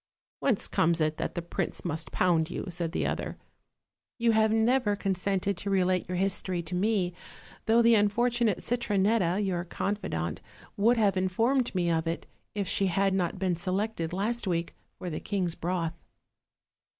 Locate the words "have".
4.31-4.51, 10.97-11.17